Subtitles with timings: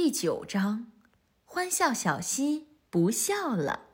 [0.00, 0.92] 第九章，
[1.44, 3.86] 欢笑小溪不笑了。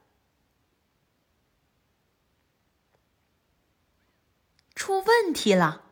[4.74, 5.86] 出问题了！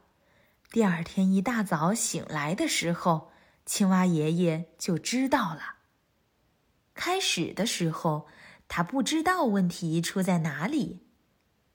[0.71, 3.33] 第二天一大早醒来的时候，
[3.65, 5.77] 青蛙爷爷就知道了。
[6.93, 8.29] 开始的时候，
[8.69, 11.07] 他不知道问题出在哪里。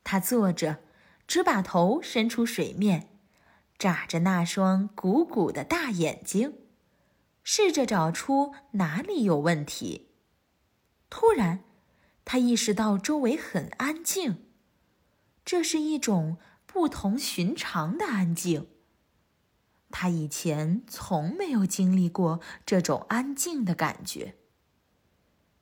[0.04, 0.84] 他坐着，
[1.26, 3.10] 只把头伸出水面，
[3.80, 6.67] 眨着那双鼓鼓的大眼睛。
[7.50, 10.10] 试着找出哪里有问题。
[11.10, 11.64] 突然，
[12.26, 14.44] 他意识到周围很安静，
[15.46, 18.68] 这是一种不同寻常的安静。
[19.90, 24.36] 他以前从没有经历过这种安静的感觉。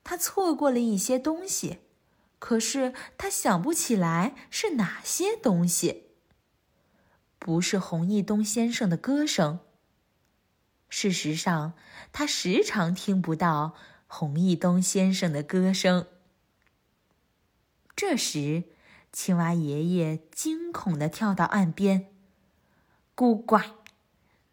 [0.02, 1.78] 他错过了一些东西，
[2.40, 6.08] 可是他想不起来是哪些东西。
[7.38, 9.60] 不是洪义东先生的歌声。
[10.88, 11.74] 事实上，
[12.12, 13.74] 他时常听不到
[14.06, 16.06] 洪义东先生的歌声。
[17.94, 18.64] 这时，
[19.12, 22.12] 青蛙爷爷惊恐地跳到岸边。
[23.16, 23.58] “咕呱，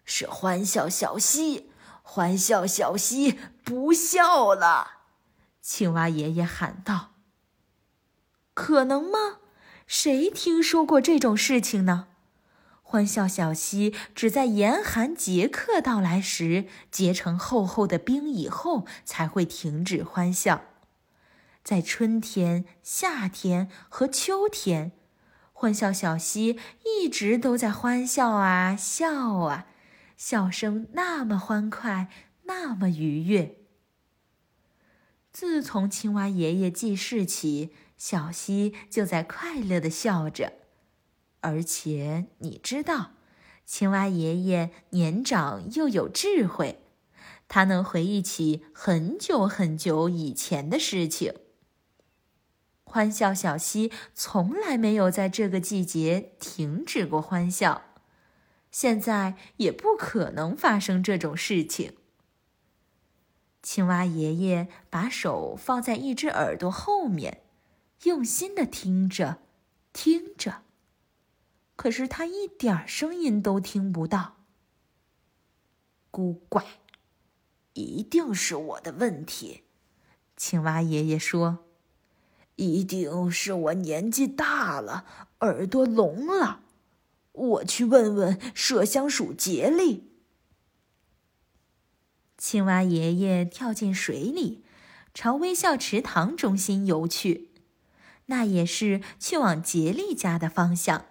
[0.05, 1.69] 是欢笑小溪，
[2.01, 5.01] 欢笑小溪不笑了！”
[5.61, 7.11] 青蛙爷爷喊道。
[8.53, 9.39] “可能吗？
[9.85, 12.07] 谁听说过这种事情呢？”
[12.93, 20.65] 欢笑小溪只在严寒节课到来时结成厚厚的冰以后才会停止欢笑，
[21.63, 24.91] 在春天、夏天和秋天，
[25.53, 29.65] 欢笑小溪一直都在欢笑啊笑啊，
[30.15, 32.09] 笑声那么欢快，
[32.43, 33.57] 那么愉悦。
[35.31, 40.53] 自从青蛙爷爷记事起，小溪就在快乐的笑着。
[41.43, 43.11] 而且你知道，
[43.65, 46.79] 青蛙爷爷年长又有智慧，
[47.49, 51.33] 他能回忆起很久很久以前的事情。
[52.85, 57.83] 欢笑小溪从来没有在这个季节停止过欢笑，
[58.71, 61.97] 现在也不可能发生这种事情。
[63.61, 67.41] 青蛙爷爷把手放在一只耳朵后面，
[68.03, 69.39] 用心的听着，
[69.91, 70.61] 听着。
[71.75, 74.37] 可是他一点声音都听不到。
[76.11, 76.63] 古怪，
[77.73, 79.63] 一定是我的问题。
[80.37, 81.65] 青蛙爷爷说
[82.55, 85.05] ：“一定是我年纪大了，
[85.39, 86.61] 耳朵聋了。
[87.31, 90.11] 我去问问麝香鼠杰利。”
[92.37, 94.63] 青蛙爷爷跳进水里，
[95.13, 97.51] 朝微笑池塘中心游去，
[98.27, 101.05] 那也是去往杰利家的方向。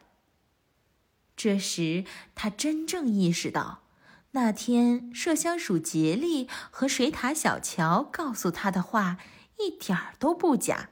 [1.43, 2.05] 这时，
[2.37, 3.83] 他真正意识到，
[4.31, 9.19] 那天麝香鼠杰利和水獭小乔告诉他的话
[9.59, 10.91] 一点儿都不假。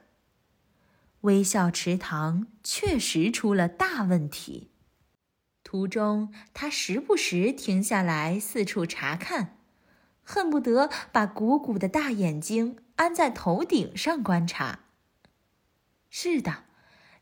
[1.21, 4.71] 微笑池塘确实出了大问题。
[5.63, 9.57] 途中，他时不时停下来四处查看，
[10.21, 14.79] 恨不得把鼓鼓的大眼睛安在头顶上观察。
[16.09, 16.65] 是的，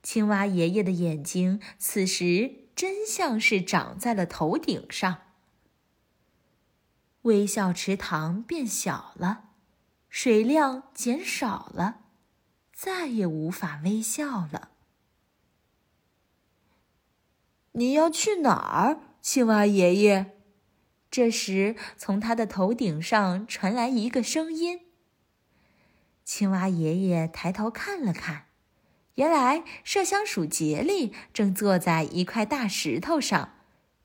[0.02, 2.68] 青蛙爷爷的眼睛此时。
[2.80, 5.24] 真像是长在了头顶上。
[7.24, 9.50] 微笑池塘变小了，
[10.08, 12.04] 水量减少了，
[12.72, 14.70] 再也无法微笑了。
[17.74, 20.38] 你要去哪儿，青蛙爷爷？
[21.12, 24.88] 这时，从他的头顶上传来一个声音。
[26.24, 28.46] 青蛙爷爷抬头看了看。
[29.20, 33.50] 原来麝香鼠杰利正坐在一块大石头上，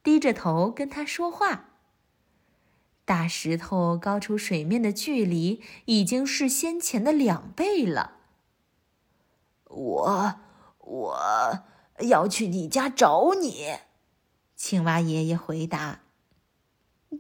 [0.03, 1.69] 低着头跟他说话。
[3.05, 8.17] 大石头高出水面的距离已经是先前的两倍了。
[9.67, 10.35] 我
[10.79, 11.63] 我
[12.01, 13.75] 要去你家找你，
[14.57, 16.01] 青蛙爷爷回答。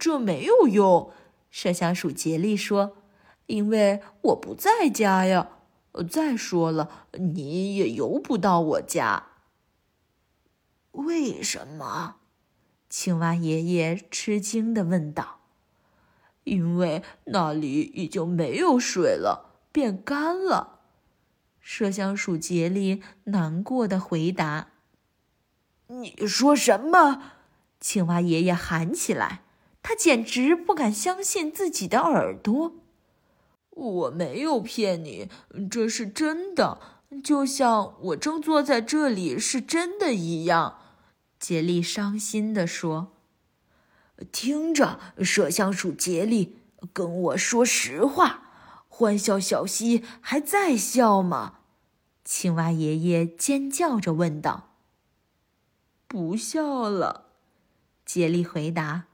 [0.00, 1.12] 这没有用，
[1.53, 2.97] 麝香鼠杰利说，
[3.47, 5.50] 因为我不在家呀。
[6.02, 9.29] 再说了，你也游不到我家。
[10.93, 12.17] 为什么？
[12.88, 15.41] 青蛙爷爷吃惊的问道。
[16.44, 20.81] “因为那里已经没有水了，变干了。”
[21.64, 24.69] 麝香鼠杰利难过的回答。
[25.88, 27.32] “你说什么？”
[27.81, 29.43] 青蛙爷爷喊起来，
[29.82, 32.73] 他简直不敢相信自己的耳朵。
[33.75, 35.29] 我没有骗你，
[35.71, 36.81] 这是真的，
[37.23, 40.79] 就像我正坐在这里是真的一样。”
[41.38, 43.12] 杰利伤心地说。
[44.31, 46.56] “听着，麝香鼠杰利，
[46.93, 48.43] 跟我说实话，
[48.88, 51.59] 欢笑小溪还在笑吗？
[52.25, 54.71] 青蛙爷爷尖叫着问道。
[56.06, 57.26] 不笑了，
[58.06, 59.06] 杰利回答。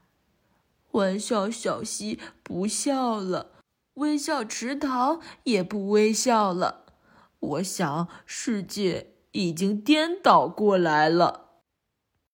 [0.85, 3.60] 欢笑小溪不笑了，
[3.95, 6.85] 微笑池塘也不微笑了。
[7.39, 11.50] 我想世界已经颠倒过来了。